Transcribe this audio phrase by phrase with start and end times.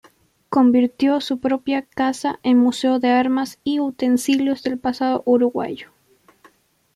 [0.49, 5.91] Convirtió su propia casa en museo de armas y utensilios del pasado uruguayo.